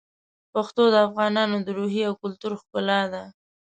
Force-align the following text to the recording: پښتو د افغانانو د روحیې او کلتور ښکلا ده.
پښتو 0.53 0.83
د 0.93 0.95
افغانانو 1.07 1.57
د 1.61 1.67
روحیې 1.77 2.03
او 2.09 2.13
کلتور 2.23 2.51
ښکلا 2.61 3.01
ده. 3.13 3.23